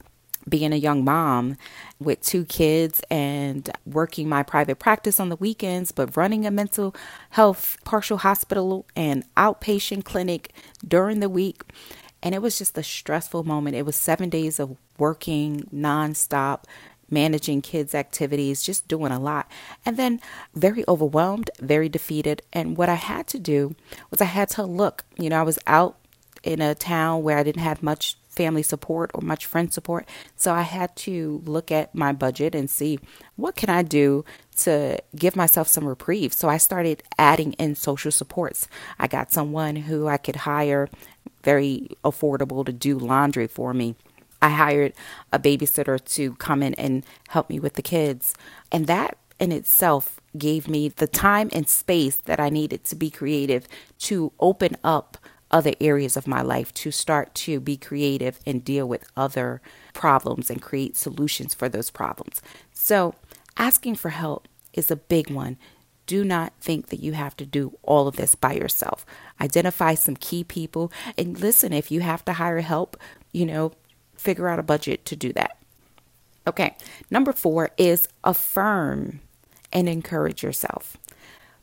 being 0.48 0.74
a 0.74 0.78
young 0.78 1.04
mom 1.04 1.58
with 2.00 2.22
two 2.22 2.46
kids 2.46 3.02
and 3.10 3.70
working 3.86 4.30
my 4.30 4.44
private 4.44 4.80
practice 4.80 5.20
on 5.20 5.30
the 5.30 5.36
weekends, 5.36 5.92
but 5.92 6.16
running 6.16 6.46
a 6.46 6.52
mental 6.52 6.96
health 7.32 7.78
partial 7.84 8.18
hospital 8.18 8.86
and 8.96 9.24
outpatient 9.36 10.06
clinic 10.06 10.54
during 10.88 11.20
the 11.20 11.30
week. 11.30 11.64
And 12.24 12.34
it 12.34 12.42
was 12.42 12.58
just 12.58 12.78
a 12.78 12.84
stressful 12.84 13.44
moment. 13.44 13.76
It 13.76 13.86
was 13.86 13.96
seven 13.96 14.30
days 14.30 14.60
of 14.60 14.76
working 14.98 15.68
nonstop, 15.74 16.64
managing 17.10 17.62
kids' 17.62 17.96
activities, 17.96 18.64
just 18.64 18.88
doing 18.88 19.12
a 19.12 19.20
lot. 19.20 19.50
And 19.86 19.98
then 19.98 20.20
very 20.54 20.84
overwhelmed, 20.88 21.50
very 21.60 21.90
defeated. 21.90 22.42
And 22.52 22.76
what 22.76 22.90
I 22.90 22.96
had 22.96 23.28
to 23.28 23.40
do 23.40 23.76
was 24.10 24.20
I 24.20 24.26
had 24.26 24.50
to 24.52 24.64
look. 24.64 25.06
You 25.18 25.30
know, 25.30 25.40
I 25.40 25.44
was 25.44 25.60
out 25.68 25.98
in 26.44 26.62
a 26.62 26.76
town 26.76 27.24
where 27.24 27.38
I 27.38 27.44
didn't 27.44 27.62
have 27.62 27.84
much 27.84 28.18
family 28.38 28.64
support 28.64 29.10
or 29.14 29.22
much 29.22 29.46
friend 29.46 29.74
support. 29.74 30.08
So 30.36 30.54
I 30.54 30.62
had 30.62 30.96
to 31.08 31.42
look 31.46 31.72
at 31.72 31.94
my 31.96 32.14
budget 32.14 32.54
and 32.54 32.70
see 32.70 33.00
what 33.36 33.56
can 33.56 33.70
I 33.70 33.82
do 33.82 34.24
to 34.58 35.00
give 35.16 35.36
myself 35.36 35.68
some 35.68 35.86
reprieve. 35.88 36.34
So 36.34 36.48
I 36.48 36.58
started 36.58 37.04
adding 37.18 37.54
in 37.54 37.76
social 37.76 38.12
supports. 38.12 38.68
I 39.00 39.08
got 39.08 39.32
someone 39.32 39.76
who 39.76 40.08
I 40.08 40.18
could 40.18 40.38
hire 40.38 40.88
very 41.44 41.90
affordable 42.06 42.64
to 42.66 42.72
do 42.72 42.98
laundry 42.98 43.48
for 43.48 43.74
me. 43.74 43.96
I 44.40 44.50
hired 44.50 44.94
a 45.34 45.40
babysitter 45.40 45.98
to 46.16 46.36
come 46.36 46.62
in 46.62 46.76
and 46.76 47.04
help 47.30 47.50
me 47.50 47.60
with 47.60 47.74
the 47.74 47.82
kids. 47.82 48.36
And 48.72 48.86
that 48.86 49.18
in 49.40 49.52
itself 49.52 50.20
gave 50.38 50.68
me 50.68 50.90
the 50.90 51.08
time 51.08 51.50
and 51.54 51.68
space 51.68 52.18
that 52.18 52.40
I 52.40 52.50
needed 52.50 52.84
to 52.86 52.96
be 52.96 53.10
creative 53.10 53.68
to 54.00 54.32
open 54.40 54.78
up 54.84 55.18
other 55.52 55.74
areas 55.80 56.18
of 56.18 56.28
my 56.28 56.42
life 56.42 56.74
to 56.74 56.92
start 56.92 57.34
to 57.34 57.60
be 57.60 57.78
creative 57.78 58.40
and 58.46 58.64
deal 58.64 58.88
with 58.88 59.10
other 59.16 59.62
problems 59.94 60.50
and 60.50 60.62
create 60.62 60.96
solutions 60.96 61.54
for 61.54 61.70
those 61.70 61.90
problems. 61.90 62.42
So, 62.74 63.16
asking 63.58 63.96
for 63.96 64.10
help 64.10 64.48
is 64.74 64.92
a 64.92 64.96
big 64.96 65.30
one. 65.30 65.58
Do 66.06 66.24
not 66.24 66.54
think 66.62 66.88
that 66.88 67.02
you 67.02 67.14
have 67.14 67.36
to 67.38 67.46
do 67.46 67.78
all 67.84 68.08
of 68.08 68.16
this 68.16 68.36
by 68.36 68.54
yourself. 68.54 69.06
Identify 69.42 69.96
some 69.96 70.16
key 70.16 70.44
people 70.44 70.92
and 71.18 71.40
listen, 71.40 71.74
if 71.74 71.92
you 71.92 72.02
have 72.02 72.24
to 72.26 72.34
hire 72.34 72.62
help, 72.62 72.98
you 73.34 73.46
know, 73.46 73.74
figure 74.16 74.48
out 74.48 74.60
a 74.60 74.64
budget 74.64 75.06
to 75.06 75.16
do 75.16 75.34
that. 75.34 75.58
Okay, 76.48 76.76
number 77.12 77.34
four 77.34 77.72
is 77.78 78.08
affirm 78.24 79.20
and 79.74 79.90
encourage 79.90 80.44
yourself. 80.44 80.98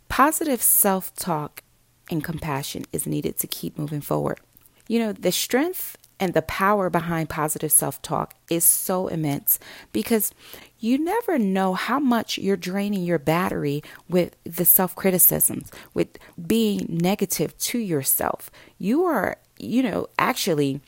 Positive 0.08 0.60
self 0.60 1.14
talk 1.16 1.62
and 2.10 2.22
compassion 2.22 2.84
is 2.92 3.06
needed 3.06 3.38
to 3.38 3.46
keep 3.46 3.78
moving 3.78 4.00
forward. 4.00 4.40
You 4.88 4.98
know, 4.98 5.12
the 5.12 5.32
strength 5.32 5.96
and 6.20 6.34
the 6.34 6.42
power 6.42 6.90
behind 6.90 7.28
positive 7.28 7.72
self 7.72 8.00
talk 8.02 8.34
is 8.50 8.64
so 8.64 9.08
immense 9.08 9.58
because 9.92 10.32
you 10.78 10.98
never 10.98 11.38
know 11.38 11.74
how 11.74 11.98
much 11.98 12.38
you're 12.38 12.56
draining 12.56 13.04
your 13.04 13.18
battery 13.18 13.82
with 14.08 14.36
the 14.44 14.64
self 14.64 14.94
criticisms, 14.94 15.70
with 15.92 16.18
being 16.46 16.86
negative 16.88 17.56
to 17.58 17.78
yourself. 17.78 18.50
You 18.78 19.04
are, 19.04 19.38
you 19.58 19.82
know, 19.82 20.08
actually 20.18 20.80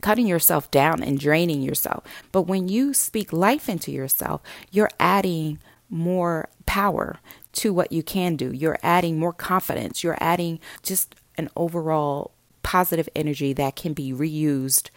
cutting 0.00 0.26
yourself 0.26 0.70
down 0.70 1.02
and 1.02 1.18
draining 1.18 1.62
yourself. 1.62 2.04
But 2.30 2.42
when 2.42 2.68
you 2.68 2.92
speak 2.92 3.32
life 3.32 3.68
into 3.68 3.90
yourself, 3.90 4.42
you're 4.70 4.90
adding 5.00 5.60
more 5.88 6.48
power 6.66 7.20
to 7.54 7.72
what 7.72 7.92
you 7.92 8.02
can 8.02 8.36
do. 8.36 8.52
You're 8.52 8.78
adding 8.82 9.18
more 9.18 9.32
confidence. 9.32 10.02
You're 10.02 10.18
adding 10.20 10.60
just 10.82 11.14
an 11.36 11.48
overall 11.56 12.32
positive 12.62 13.08
energy 13.14 13.52
that 13.52 13.76
can 13.76 13.92
be 13.92 14.12
reused 14.12 14.90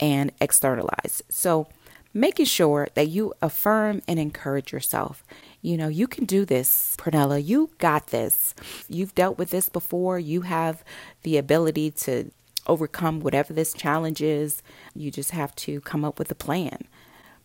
and 0.00 0.32
externalized. 0.40 1.22
So, 1.28 1.68
making 2.14 2.46
sure 2.46 2.88
that 2.94 3.08
you 3.08 3.32
affirm 3.40 4.02
and 4.06 4.18
encourage 4.18 4.72
yourself. 4.72 5.24
You 5.62 5.76
know, 5.76 5.88
you 5.88 6.06
can 6.06 6.24
do 6.24 6.44
this, 6.44 6.94
Pernella. 6.98 7.42
You 7.42 7.70
got 7.78 8.08
this. 8.08 8.54
You've 8.88 9.14
dealt 9.14 9.38
with 9.38 9.50
this 9.50 9.68
before. 9.68 10.18
You 10.18 10.42
have 10.42 10.84
the 11.22 11.38
ability 11.38 11.92
to 11.92 12.30
overcome 12.66 13.20
whatever 13.20 13.52
this 13.52 13.72
challenge 13.72 14.20
is. 14.20 14.62
You 14.94 15.10
just 15.10 15.30
have 15.30 15.54
to 15.56 15.80
come 15.80 16.04
up 16.04 16.18
with 16.18 16.30
a 16.30 16.34
plan. 16.34 16.86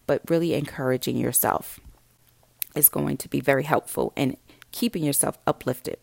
But 0.05 0.21
really 0.29 0.53
encouraging 0.53 1.17
yourself 1.17 1.79
is 2.75 2.89
going 2.89 3.17
to 3.17 3.29
be 3.29 3.39
very 3.39 3.63
helpful 3.63 4.13
in 4.15 4.37
keeping 4.77 5.03
yourself 5.03 5.39
uplifted. 5.47 5.97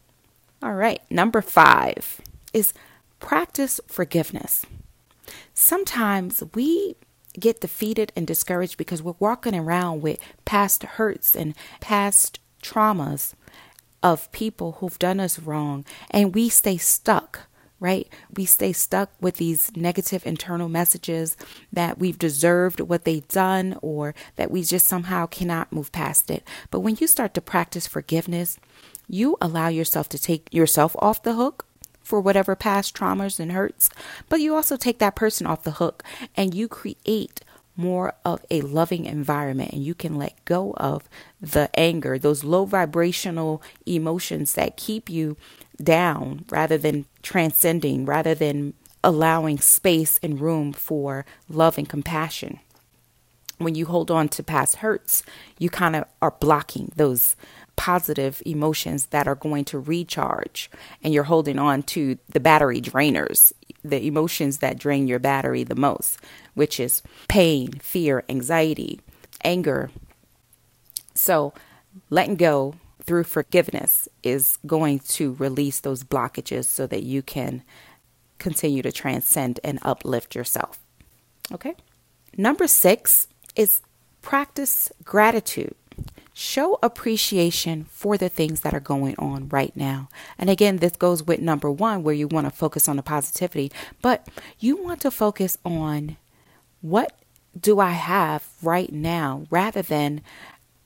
All 0.60 0.74
right, 0.74 1.00
number 1.08 1.40
five 1.40 2.20
is 2.52 2.74
practice 3.20 3.80
forgiveness. 3.86 4.66
Sometimes 5.54 6.42
we 6.54 6.96
get 7.38 7.60
defeated 7.60 8.12
and 8.16 8.26
discouraged 8.26 8.76
because 8.76 9.00
we're 9.00 9.14
walking 9.20 9.54
around 9.54 10.02
with 10.02 10.18
past 10.44 10.82
hurts 10.82 11.36
and 11.36 11.54
past 11.78 12.40
traumas 12.64 13.34
of 14.02 14.30
people 14.32 14.72
who've 14.78 14.98
done 14.98 15.20
us 15.20 15.38
wrong, 15.38 15.84
and 16.10 16.34
we 16.34 16.48
stay 16.48 16.76
stuck 16.76 17.42
right? 17.84 18.08
We 18.34 18.46
stay 18.46 18.72
stuck 18.72 19.10
with 19.20 19.36
these 19.36 19.70
negative 19.76 20.26
internal 20.26 20.70
messages 20.70 21.36
that 21.70 21.98
we've 21.98 22.18
deserved 22.18 22.80
what 22.80 23.04
they've 23.04 23.28
done 23.28 23.78
or 23.82 24.14
that 24.36 24.50
we 24.50 24.62
just 24.62 24.86
somehow 24.86 25.26
cannot 25.26 25.70
move 25.70 25.92
past 25.92 26.30
it. 26.30 26.48
But 26.70 26.80
when 26.80 26.96
you 26.98 27.06
start 27.06 27.34
to 27.34 27.42
practice 27.42 27.86
forgiveness, 27.86 28.58
you 29.06 29.36
allow 29.38 29.68
yourself 29.68 30.08
to 30.08 30.18
take 30.18 30.48
yourself 30.50 30.96
off 30.98 31.22
the 31.22 31.34
hook 31.34 31.66
for 32.02 32.22
whatever 32.22 32.56
past 32.56 32.96
traumas 32.96 33.38
and 33.38 33.52
hurts, 33.52 33.90
but 34.30 34.40
you 34.40 34.54
also 34.54 34.78
take 34.78 34.98
that 34.98 35.14
person 35.14 35.46
off 35.46 35.62
the 35.62 35.72
hook 35.72 36.02
and 36.34 36.54
you 36.54 36.68
create 36.68 37.42
more 37.76 38.14
of 38.24 38.44
a 38.50 38.60
loving 38.60 39.04
environment 39.04 39.72
and 39.72 39.84
you 39.84 39.94
can 39.94 40.16
let 40.16 40.44
go 40.44 40.72
of 40.76 41.08
the 41.40 41.68
anger, 41.74 42.18
those 42.18 42.44
low 42.44 42.64
vibrational 42.64 43.62
emotions 43.86 44.54
that 44.54 44.76
keep 44.76 45.10
you 45.10 45.36
down 45.82 46.44
rather 46.50 46.78
than 46.78 47.04
transcending, 47.22 48.04
rather 48.04 48.34
than 48.34 48.74
allowing 49.02 49.58
space 49.58 50.18
and 50.22 50.40
room 50.40 50.72
for 50.72 51.26
love 51.48 51.76
and 51.76 51.88
compassion. 51.88 52.60
When 53.58 53.74
you 53.74 53.86
hold 53.86 54.10
on 54.10 54.28
to 54.30 54.42
past 54.42 54.76
hurts, 54.76 55.22
you 55.58 55.70
kind 55.70 55.94
of 55.94 56.04
are 56.20 56.32
blocking 56.32 56.92
those 56.96 57.36
positive 57.76 58.42
emotions 58.46 59.06
that 59.06 59.26
are 59.26 59.34
going 59.34 59.64
to 59.66 59.78
recharge, 59.78 60.70
and 61.02 61.12
you're 61.12 61.24
holding 61.24 61.58
on 61.58 61.82
to 61.82 62.18
the 62.28 62.40
battery 62.40 62.80
drainers, 62.80 63.52
the 63.84 64.06
emotions 64.06 64.58
that 64.58 64.78
drain 64.78 65.06
your 65.06 65.18
battery 65.18 65.62
the 65.62 65.74
most, 65.74 66.18
which 66.54 66.80
is 66.80 67.02
pain, 67.28 67.72
fear, 67.72 68.24
anxiety, 68.28 69.00
anger. 69.44 69.90
So, 71.14 71.52
letting 72.10 72.36
go 72.36 72.74
through 73.02 73.24
forgiveness 73.24 74.08
is 74.22 74.58
going 74.66 75.00
to 75.00 75.34
release 75.34 75.80
those 75.80 76.02
blockages 76.02 76.64
so 76.64 76.86
that 76.86 77.02
you 77.02 77.22
can 77.22 77.62
continue 78.38 78.82
to 78.82 78.90
transcend 78.90 79.60
and 79.62 79.78
uplift 79.82 80.34
yourself. 80.34 80.80
Okay? 81.52 81.74
Number 82.36 82.66
six 82.66 83.28
is 83.54 83.82
practice 84.22 84.90
gratitude. 85.04 85.74
Show 86.36 86.78
appreciation 86.82 87.84
for 87.84 88.18
the 88.18 88.28
things 88.28 88.60
that 88.60 88.74
are 88.74 88.80
going 88.80 89.14
on 89.18 89.48
right 89.48 89.74
now. 89.76 90.08
And 90.36 90.50
again, 90.50 90.78
this 90.78 90.96
goes 90.96 91.22
with 91.22 91.40
number 91.40 91.70
one, 91.70 92.02
where 92.02 92.14
you 92.14 92.26
want 92.26 92.46
to 92.46 92.50
focus 92.50 92.88
on 92.88 92.96
the 92.96 93.02
positivity, 93.02 93.70
but 94.02 94.28
you 94.58 94.76
want 94.76 95.00
to 95.02 95.12
focus 95.12 95.56
on 95.64 96.16
what 96.80 97.16
do 97.58 97.78
I 97.78 97.92
have 97.92 98.48
right 98.62 98.92
now 98.92 99.46
rather 99.48 99.80
than 99.80 100.22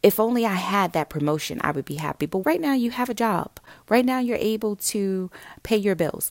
if 0.02 0.20
only 0.20 0.44
I 0.46 0.54
had 0.54 0.92
that 0.92 1.08
promotion, 1.08 1.60
I 1.62 1.72
would 1.72 1.84
be 1.84 1.96
happy. 1.96 2.26
But 2.26 2.46
right 2.46 2.60
now, 2.60 2.74
you 2.74 2.90
have 2.90 3.08
a 3.08 3.14
job. 3.14 3.58
Right 3.88 4.04
now, 4.04 4.18
you're 4.18 4.36
able 4.36 4.76
to 4.76 5.30
pay 5.62 5.76
your 5.76 5.94
bills. 5.94 6.30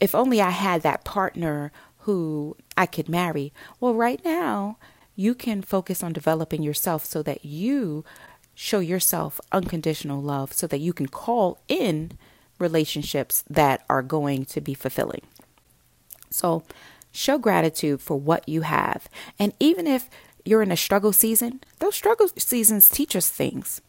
If 0.00 0.14
only 0.14 0.40
I 0.40 0.50
had 0.50 0.82
that 0.82 1.04
partner 1.04 1.70
who 1.98 2.56
I 2.76 2.86
could 2.86 3.08
marry. 3.08 3.52
Well, 3.80 3.94
right 3.94 4.24
now, 4.24 4.78
you 5.16 5.34
can 5.34 5.62
focus 5.62 6.02
on 6.02 6.12
developing 6.12 6.62
yourself 6.62 7.04
so 7.04 7.22
that 7.22 7.44
you 7.44 8.04
show 8.54 8.80
yourself 8.80 9.40
unconditional 9.52 10.22
love 10.22 10.52
so 10.52 10.66
that 10.66 10.78
you 10.78 10.92
can 10.92 11.08
call 11.08 11.58
in 11.68 12.12
relationships 12.58 13.44
that 13.48 13.84
are 13.88 14.02
going 14.02 14.44
to 14.46 14.60
be 14.60 14.74
fulfilling. 14.74 15.22
So, 16.30 16.62
show 17.12 17.38
gratitude 17.38 18.00
for 18.00 18.18
what 18.18 18.48
you 18.48 18.62
have. 18.62 19.08
And 19.38 19.52
even 19.60 19.86
if 19.86 20.08
you're 20.44 20.62
in 20.62 20.72
a 20.72 20.76
struggle 20.76 21.12
season, 21.12 21.60
those 21.78 21.94
struggle 21.94 22.28
seasons 22.36 22.88
teach 22.90 23.16
us 23.16 23.28
things. 23.28 23.80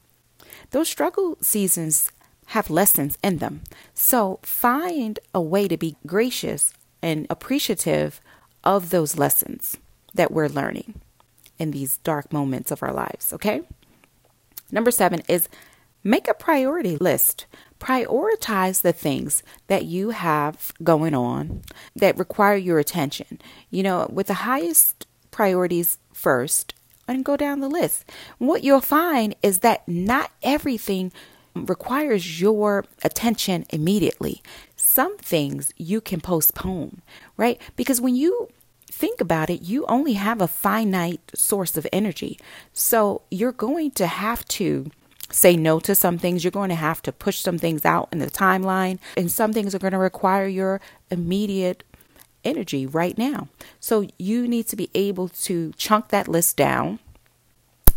Those 0.71 0.87
struggle 0.87 1.37
seasons 1.41 2.11
have 2.47 2.69
lessons 2.69 3.17
in 3.23 3.37
them. 3.37 3.61
So 3.93 4.39
find 4.43 5.19
a 5.33 5.41
way 5.41 5.67
to 5.67 5.77
be 5.77 5.95
gracious 6.05 6.73
and 7.01 7.27
appreciative 7.29 8.21
of 8.63 8.89
those 8.89 9.17
lessons 9.17 9.77
that 10.13 10.31
we're 10.31 10.47
learning 10.47 11.01
in 11.57 11.71
these 11.71 11.97
dark 11.97 12.31
moments 12.31 12.71
of 12.71 12.83
our 12.83 12.93
lives, 12.93 13.33
okay? 13.33 13.61
Number 14.71 14.91
seven 14.91 15.21
is 15.27 15.49
make 16.03 16.27
a 16.27 16.33
priority 16.33 16.97
list. 16.97 17.45
Prioritize 17.79 18.81
the 18.81 18.93
things 18.93 19.43
that 19.67 19.85
you 19.85 20.11
have 20.11 20.71
going 20.83 21.13
on 21.13 21.61
that 21.95 22.17
require 22.17 22.55
your 22.55 22.79
attention. 22.79 23.39
You 23.69 23.83
know, 23.83 24.07
with 24.11 24.27
the 24.27 24.45
highest 24.45 25.07
priorities 25.31 25.97
first 26.13 26.73
and 27.07 27.25
go 27.25 27.37
down 27.37 27.59
the 27.59 27.69
list. 27.69 28.09
What 28.37 28.63
you'll 28.63 28.81
find 28.81 29.35
is 29.43 29.59
that 29.59 29.87
not 29.87 30.31
everything 30.41 31.11
requires 31.53 32.41
your 32.41 32.85
attention 33.03 33.65
immediately. 33.69 34.41
Some 34.75 35.17
things 35.17 35.73
you 35.77 36.01
can 36.01 36.21
postpone, 36.21 37.01
right? 37.37 37.61
Because 37.75 38.01
when 38.01 38.15
you 38.15 38.49
think 38.95 39.19
about 39.19 39.49
it, 39.49 39.61
you 39.61 39.85
only 39.87 40.13
have 40.13 40.41
a 40.41 40.47
finite 40.47 41.19
source 41.35 41.75
of 41.75 41.85
energy. 41.91 42.39
So 42.71 43.23
you're 43.29 43.51
going 43.51 43.91
to 43.91 44.07
have 44.07 44.45
to 44.59 44.89
say 45.29 45.57
no 45.57 45.79
to 45.81 45.93
some 45.93 46.17
things. 46.17 46.43
You're 46.43 46.51
going 46.51 46.69
to 46.69 46.75
have 46.75 47.01
to 47.01 47.11
push 47.11 47.39
some 47.39 47.57
things 47.57 47.83
out 47.83 48.07
in 48.13 48.19
the 48.19 48.29
timeline, 48.29 48.99
and 49.17 49.29
some 49.29 49.51
things 49.51 49.75
are 49.75 49.79
going 49.79 49.91
to 49.91 49.97
require 49.97 50.47
your 50.47 50.79
immediate 51.11 51.83
energy 52.45 52.85
right 52.85 53.17
now. 53.17 53.49
So 53.81 54.07
you 54.17 54.47
need 54.47 54.67
to 54.67 54.75
be 54.77 54.89
able 54.93 55.27
to 55.29 55.73
chunk 55.77 56.09
that 56.09 56.29
list 56.29 56.55
down 56.55 56.99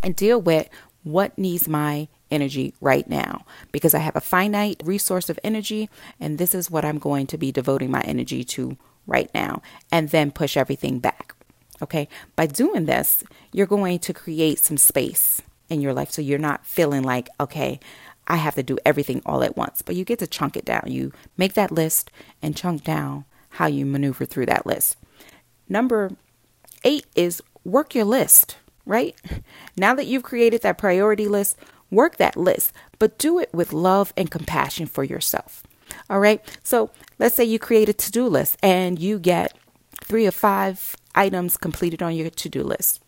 and 0.02 0.16
deal 0.16 0.40
with 0.40 0.68
what 1.04 1.38
needs 1.38 1.68
my 1.68 2.08
energy 2.30 2.74
right 2.80 3.08
now 3.08 3.44
because 3.72 3.94
I 3.94 3.98
have 4.00 4.16
a 4.16 4.20
finite 4.20 4.82
resource 4.84 5.30
of 5.30 5.38
energy 5.42 5.88
and 6.20 6.36
this 6.36 6.54
is 6.54 6.70
what 6.70 6.84
I'm 6.84 6.98
going 6.98 7.26
to 7.28 7.38
be 7.38 7.50
devoting 7.50 7.90
my 7.90 8.02
energy 8.02 8.44
to 8.44 8.76
right 9.08 9.30
now 9.34 9.62
and 9.90 10.10
then 10.10 10.30
push 10.30 10.56
everything 10.56 11.00
back. 11.00 11.34
Okay? 11.82 12.08
By 12.36 12.46
doing 12.46 12.84
this, 12.84 13.24
you're 13.52 13.66
going 13.66 13.98
to 14.00 14.12
create 14.12 14.60
some 14.60 14.76
space 14.76 15.42
in 15.68 15.80
your 15.80 15.92
life 15.92 16.10
so 16.12 16.22
you're 16.22 16.38
not 16.38 16.64
feeling 16.64 17.02
like, 17.02 17.28
okay, 17.40 17.80
I 18.28 18.36
have 18.36 18.54
to 18.56 18.62
do 18.62 18.78
everything 18.84 19.22
all 19.24 19.42
at 19.42 19.56
once, 19.56 19.82
but 19.82 19.96
you 19.96 20.04
get 20.04 20.18
to 20.20 20.26
chunk 20.26 20.56
it 20.56 20.64
down. 20.64 20.84
You 20.86 21.12
make 21.36 21.54
that 21.54 21.72
list 21.72 22.10
and 22.42 22.56
chunk 22.56 22.84
down 22.84 23.24
how 23.50 23.66
you 23.66 23.86
maneuver 23.86 24.26
through 24.26 24.46
that 24.46 24.66
list. 24.66 24.96
Number 25.68 26.10
eight 26.84 27.06
is 27.16 27.42
work 27.64 27.94
your 27.94 28.04
list, 28.04 28.58
right? 28.86 29.16
Now 29.76 29.94
that 29.94 30.06
you've 30.06 30.24
created 30.24 30.62
that 30.62 30.76
priority 30.76 31.28
list, 31.28 31.56
work 31.90 32.16
that 32.16 32.36
list, 32.36 32.72
but 32.98 33.16
do 33.16 33.38
it 33.38 33.48
with 33.54 33.72
love 33.72 34.12
and 34.16 34.28
compassion 34.28 34.86
for 34.86 35.04
yourself. 35.04 35.62
All 36.10 36.20
right. 36.20 36.42
So 36.62 36.90
let's 37.18 37.34
say 37.34 37.44
you 37.44 37.58
create 37.58 37.88
a 37.88 37.92
to 37.92 38.10
do 38.10 38.26
list 38.26 38.56
and 38.62 38.98
you 38.98 39.18
get 39.18 39.56
three 40.02 40.26
or 40.26 40.30
five 40.32 40.96
items 41.14 41.56
completed 41.56 42.02
on 42.02 42.14
your 42.14 42.30
to 42.30 42.48
do 42.48 42.62
list. 42.62 43.02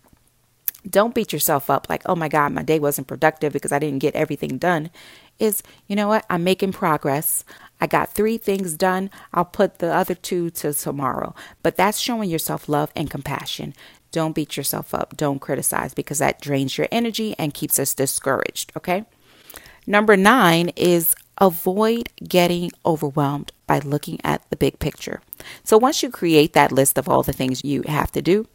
Don't 0.89 1.15
beat 1.15 1.33
yourself 1.33 1.69
up 1.69 1.89
like, 1.91 2.03
oh 2.07 2.17
my 2.17 2.29
God, 2.29 2.53
my 2.53 2.63
day 2.63 2.79
wasn't 2.79 3.07
productive 3.07 3.53
because 3.53 3.73
I 3.73 3.79
didn't 3.79 3.99
get 3.99 4.15
everything 4.15 4.59
done. 4.59 4.91
Is, 5.39 5.63
you 5.87 5.97
know 5.97 6.09
what? 6.09 6.25
I'm 6.29 6.45
making 6.45 6.73
progress. 6.73 7.45
I 7.81 7.87
got 7.87 8.13
three 8.13 8.39
things 8.39 8.77
done. 8.77 9.11
I'll 9.33 9.45
put 9.45 9.79
the 9.79 9.95
other 9.95 10.15
two 10.15 10.51
to 10.51 10.73
tomorrow. 10.75 11.35
But 11.63 11.77
that's 11.77 11.99
showing 11.99 12.29
yourself 12.29 12.69
love 12.69 12.91
and 12.95 13.11
compassion. 13.11 13.75
Don't 14.13 14.35
beat 14.35 14.57
yourself 14.57 14.93
up. 14.95 15.17
Don't 15.17 15.39
criticize 15.39 15.95
because 15.95 16.19
that 16.19 16.41
drains 16.41 16.77
your 16.77 16.89
energy 16.91 17.35
and 17.39 17.55
keeps 17.55 17.79
us 17.79 17.95
discouraged. 17.95 18.73
Okay. 18.77 19.05
Number 19.87 20.17
nine 20.17 20.71
is 20.77 21.15
avoid 21.41 22.09
getting 22.23 22.71
overwhelmed 22.85 23.53
by 23.67 23.79
looking 23.79 24.21
at 24.23 24.49
the 24.51 24.57
big 24.57 24.79
picture. 24.79 25.21
So 25.65 25.79
once 25.79 26.03
you 26.03 26.11
create 26.11 26.53
that 26.53 26.73
list 26.73 26.99
of 26.99 27.09
all 27.09 27.23
the 27.23 27.33
things 27.33 27.65
you 27.65 27.83
have 27.83 28.13
to 28.13 28.23
do, 28.23 28.47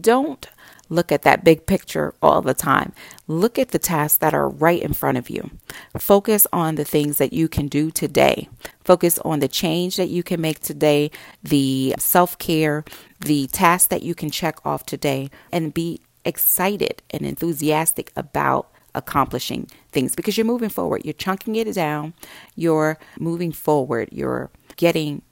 don't 0.00 0.46
look 0.88 1.12
at 1.12 1.22
that 1.22 1.44
big 1.44 1.66
picture 1.66 2.14
all 2.20 2.42
the 2.42 2.54
time. 2.54 2.92
Look 3.26 3.58
at 3.58 3.70
the 3.70 3.78
tasks 3.78 4.18
that 4.18 4.34
are 4.34 4.48
right 4.48 4.82
in 4.82 4.92
front 4.92 5.18
of 5.18 5.30
you. 5.30 5.50
Focus 5.96 6.46
on 6.52 6.74
the 6.74 6.84
things 6.84 7.18
that 7.18 7.32
you 7.32 7.48
can 7.48 7.68
do 7.68 7.90
today. 7.90 8.48
Focus 8.84 9.18
on 9.20 9.38
the 9.38 9.48
change 9.48 9.96
that 9.96 10.08
you 10.08 10.22
can 10.22 10.40
make 10.40 10.60
today, 10.60 11.10
the 11.42 11.94
self 11.98 12.36
care, 12.38 12.84
the 13.20 13.46
tasks 13.48 13.86
that 13.88 14.02
you 14.02 14.14
can 14.14 14.30
check 14.30 14.58
off 14.66 14.84
today, 14.84 15.30
and 15.52 15.72
be 15.72 16.00
excited 16.24 17.02
and 17.10 17.22
enthusiastic 17.22 18.12
about 18.16 18.70
accomplishing 18.94 19.68
things 19.92 20.14
because 20.14 20.36
you're 20.36 20.46
moving 20.46 20.68
forward. 20.68 21.02
You're 21.04 21.14
chunking 21.14 21.56
it 21.56 21.72
down. 21.74 22.14
You're 22.56 22.98
moving 23.18 23.52
forward. 23.52 24.08
You're 24.12 24.50
getting 24.76 25.22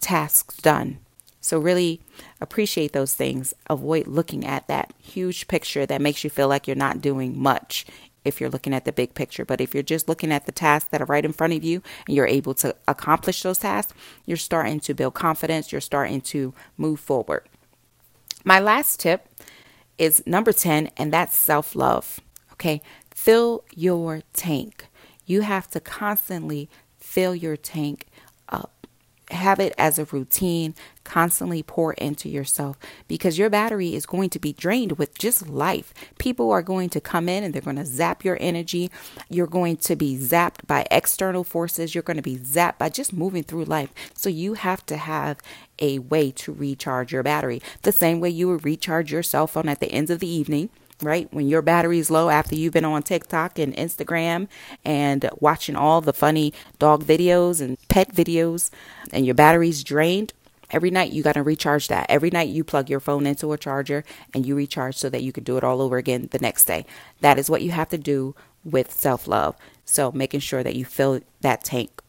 tasks 0.00 0.56
done 0.56 0.98
so, 1.42 1.58
really 1.58 2.00
appreciate 2.40 2.92
those 2.92 3.16
things. 3.16 3.52
Avoid 3.68 4.06
looking 4.06 4.46
at 4.46 4.68
that 4.68 4.92
huge 5.02 5.48
picture 5.48 5.84
that 5.84 6.00
makes 6.00 6.22
you 6.22 6.30
feel 6.30 6.46
like 6.46 6.68
you're 6.68 6.76
not 6.76 7.00
doing 7.00 7.36
much 7.36 7.84
if 8.24 8.40
you're 8.40 8.48
looking 8.48 8.72
at 8.72 8.84
the 8.84 8.92
big 8.92 9.14
picture. 9.14 9.44
But 9.44 9.60
if 9.60 9.74
you're 9.74 9.82
just 9.82 10.08
looking 10.08 10.30
at 10.30 10.46
the 10.46 10.52
tasks 10.52 10.88
that 10.92 11.02
are 11.02 11.06
right 11.06 11.24
in 11.24 11.32
front 11.32 11.52
of 11.52 11.64
you 11.64 11.82
and 12.06 12.16
you're 12.16 12.28
able 12.28 12.54
to 12.54 12.76
accomplish 12.86 13.42
those 13.42 13.58
tasks, 13.58 13.92
you're 14.24 14.36
starting 14.36 14.78
to 14.80 14.94
build 14.94 15.14
confidence, 15.14 15.72
you're 15.72 15.80
starting 15.80 16.20
to 16.20 16.54
move 16.76 17.00
forward. 17.00 17.48
My 18.44 18.60
last 18.60 19.00
tip 19.00 19.26
is 19.98 20.22
number 20.24 20.52
10, 20.52 20.90
and 20.96 21.12
that's 21.12 21.36
self 21.36 21.74
love. 21.74 22.20
Okay, 22.52 22.80
fill 23.14 23.64
your 23.74 24.22
tank. 24.32 24.86
You 25.26 25.42
have 25.42 25.68
to 25.70 25.80
constantly 25.80 26.68
fill 26.98 27.34
your 27.34 27.56
tank 27.56 28.06
up. 28.48 28.86
have 29.30 29.58
it 29.60 29.72
as 29.78 29.98
a 29.98 30.04
routine, 30.06 30.74
constantly 31.04 31.62
pour 31.62 31.94
into 31.94 32.28
yourself 32.28 32.76
because 33.08 33.38
your 33.38 33.48
battery 33.48 33.94
is 33.94 34.04
going 34.04 34.28
to 34.30 34.38
be 34.38 34.52
drained 34.52 34.92
with 34.98 35.16
just 35.18 35.48
life. 35.48 35.94
People 36.18 36.50
are 36.50 36.62
going 36.62 36.90
to 36.90 37.00
come 37.00 37.28
in 37.28 37.42
and 37.42 37.54
they're 37.54 37.62
going 37.62 37.76
to 37.76 37.86
zap 37.86 38.24
your 38.24 38.36
energy. 38.40 38.90
You're 39.30 39.46
going 39.46 39.76
to 39.78 39.96
be 39.96 40.16
zapped 40.18 40.66
by 40.66 40.86
external 40.90 41.44
forces. 41.44 41.94
You're 41.94 42.02
going 42.02 42.18
to 42.18 42.22
be 42.22 42.36
zapped 42.36 42.78
by 42.78 42.90
just 42.90 43.12
moving 43.12 43.42
through 43.42 43.64
life. 43.64 43.92
So 44.14 44.28
you 44.28 44.54
have 44.54 44.84
to 44.86 44.96
have 44.96 45.38
a 45.78 45.98
way 46.00 46.30
to 46.30 46.52
recharge 46.52 47.12
your 47.12 47.22
battery. 47.22 47.62
The 47.82 47.92
same 47.92 48.20
way 48.20 48.28
you 48.30 48.48
would 48.48 48.64
recharge 48.64 49.10
your 49.12 49.22
cell 49.22 49.46
phone 49.46 49.68
at 49.68 49.80
the 49.80 49.90
end 49.90 50.10
of 50.10 50.20
the 50.20 50.28
evening 50.28 50.68
right? 51.02 51.32
When 51.32 51.48
your 51.48 51.62
battery 51.62 51.98
is 51.98 52.10
low 52.10 52.28
after 52.28 52.54
you've 52.54 52.72
been 52.72 52.84
on 52.84 53.02
TikTok 53.02 53.58
and 53.58 53.74
Instagram 53.74 54.48
and 54.84 55.28
watching 55.40 55.76
all 55.76 56.00
the 56.00 56.12
funny 56.12 56.52
dog 56.78 57.04
videos 57.04 57.60
and 57.60 57.76
pet 57.88 58.14
videos 58.14 58.70
and 59.12 59.26
your 59.26 59.34
battery's 59.34 59.84
drained, 59.84 60.32
every 60.70 60.90
night 60.90 61.12
you 61.12 61.22
got 61.22 61.34
to 61.34 61.42
recharge 61.42 61.88
that. 61.88 62.06
Every 62.08 62.30
night 62.30 62.48
you 62.48 62.64
plug 62.64 62.88
your 62.88 63.00
phone 63.00 63.26
into 63.26 63.52
a 63.52 63.58
charger 63.58 64.04
and 64.32 64.46
you 64.46 64.54
recharge 64.54 64.96
so 64.96 65.10
that 65.10 65.22
you 65.22 65.32
can 65.32 65.44
do 65.44 65.56
it 65.56 65.64
all 65.64 65.82
over 65.82 65.96
again 65.96 66.28
the 66.30 66.38
next 66.38 66.64
day. 66.64 66.86
That 67.20 67.38
is 67.38 67.50
what 67.50 67.62
you 67.62 67.72
have 67.72 67.88
to 67.90 67.98
do 67.98 68.34
with 68.64 68.92
self 68.92 69.26
love. 69.26 69.56
So 69.84 70.12
making 70.12 70.40
sure 70.40 70.62
that 70.62 70.76
you 70.76 70.84
fill 70.84 71.20
that 71.40 71.64
tank. 71.64 72.02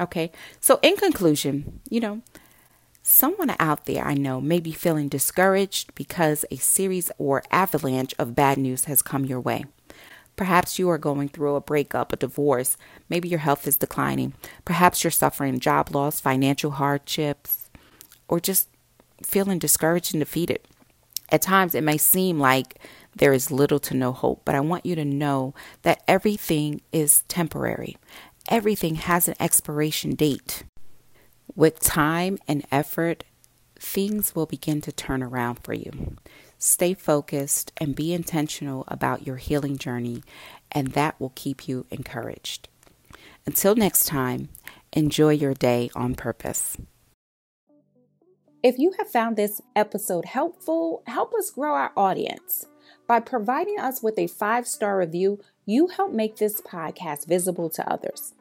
Okay. 0.00 0.30
So 0.60 0.78
in 0.82 0.96
conclusion, 0.96 1.80
you 1.88 2.00
know, 2.00 2.22
Someone 3.10 3.56
out 3.58 3.86
there 3.86 4.04
I 4.04 4.12
know 4.12 4.38
may 4.38 4.60
be 4.60 4.70
feeling 4.70 5.08
discouraged 5.08 5.94
because 5.94 6.44
a 6.50 6.56
series 6.56 7.10
or 7.16 7.42
avalanche 7.50 8.14
of 8.18 8.34
bad 8.34 8.58
news 8.58 8.84
has 8.84 9.00
come 9.00 9.24
your 9.24 9.40
way. 9.40 9.64
Perhaps 10.36 10.78
you 10.78 10.90
are 10.90 10.98
going 10.98 11.30
through 11.30 11.54
a 11.54 11.62
breakup, 11.62 12.12
a 12.12 12.16
divorce. 12.16 12.76
Maybe 13.08 13.26
your 13.26 13.38
health 13.38 13.66
is 13.66 13.78
declining. 13.78 14.34
Perhaps 14.66 15.02
you're 15.02 15.10
suffering 15.10 15.58
job 15.58 15.94
loss, 15.94 16.20
financial 16.20 16.72
hardships, 16.72 17.70
or 18.28 18.40
just 18.40 18.68
feeling 19.22 19.58
discouraged 19.58 20.12
and 20.12 20.20
defeated. 20.20 20.60
At 21.30 21.40
times, 21.40 21.74
it 21.74 21.82
may 21.82 21.96
seem 21.96 22.38
like 22.38 22.78
there 23.16 23.32
is 23.32 23.50
little 23.50 23.80
to 23.80 23.94
no 23.94 24.12
hope, 24.12 24.42
but 24.44 24.54
I 24.54 24.60
want 24.60 24.84
you 24.84 24.94
to 24.96 25.04
know 25.06 25.54
that 25.80 26.02
everything 26.06 26.82
is 26.92 27.22
temporary. 27.22 27.96
Everything 28.50 28.96
has 28.96 29.28
an 29.28 29.34
expiration 29.40 30.14
date. 30.14 30.64
With 31.58 31.80
time 31.80 32.38
and 32.46 32.64
effort, 32.70 33.24
things 33.80 34.32
will 34.32 34.46
begin 34.46 34.80
to 34.82 34.92
turn 34.92 35.24
around 35.24 35.56
for 35.56 35.72
you. 35.72 36.16
Stay 36.56 36.94
focused 36.94 37.72
and 37.78 37.96
be 37.96 38.14
intentional 38.14 38.84
about 38.86 39.26
your 39.26 39.38
healing 39.38 39.76
journey, 39.76 40.22
and 40.70 40.92
that 40.92 41.20
will 41.20 41.32
keep 41.34 41.66
you 41.66 41.84
encouraged. 41.90 42.68
Until 43.44 43.74
next 43.74 44.06
time, 44.06 44.50
enjoy 44.92 45.30
your 45.30 45.52
day 45.52 45.90
on 45.96 46.14
purpose. 46.14 46.76
If 48.62 48.78
you 48.78 48.92
have 48.96 49.10
found 49.10 49.34
this 49.34 49.60
episode 49.74 50.26
helpful, 50.26 51.02
help 51.08 51.34
us 51.34 51.50
grow 51.50 51.74
our 51.74 51.90
audience. 51.96 52.66
By 53.08 53.18
providing 53.18 53.80
us 53.80 54.00
with 54.00 54.16
a 54.16 54.28
five 54.28 54.68
star 54.68 54.96
review, 54.96 55.40
you 55.66 55.88
help 55.88 56.12
make 56.12 56.36
this 56.36 56.60
podcast 56.60 57.26
visible 57.26 57.68
to 57.70 57.92
others. 57.92 58.34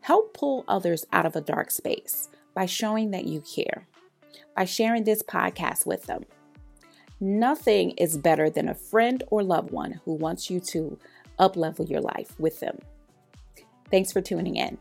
Help 0.00 0.32
pull 0.32 0.64
others 0.66 1.04
out 1.12 1.26
of 1.26 1.36
a 1.36 1.42
dark 1.42 1.70
space 1.70 2.30
by 2.54 2.66
showing 2.66 3.10
that 3.10 3.26
you 3.26 3.40
care, 3.40 3.86
by 4.56 4.64
sharing 4.64 5.04
this 5.04 5.22
podcast 5.22 5.86
with 5.86 6.04
them. 6.04 6.24
Nothing 7.20 7.92
is 7.92 8.16
better 8.16 8.50
than 8.50 8.68
a 8.68 8.74
friend 8.74 9.22
or 9.30 9.42
loved 9.42 9.70
one 9.70 10.00
who 10.04 10.14
wants 10.14 10.50
you 10.50 10.58
to 10.60 10.98
uplevel 11.38 11.88
your 11.88 12.00
life 12.00 12.38
with 12.38 12.60
them. 12.60 12.78
Thanks 13.90 14.10
for 14.10 14.20
tuning 14.20 14.56
in. 14.56 14.78